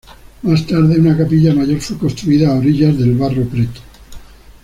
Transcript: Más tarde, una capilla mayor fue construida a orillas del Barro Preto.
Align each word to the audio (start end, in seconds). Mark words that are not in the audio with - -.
Más 0.41 0.65
tarde, 0.65 0.99
una 0.99 1.15
capilla 1.15 1.53
mayor 1.53 1.79
fue 1.79 1.95
construida 1.99 2.49
a 2.51 2.57
orillas 2.57 2.97
del 2.97 3.13
Barro 3.13 3.45
Preto. 3.45 3.81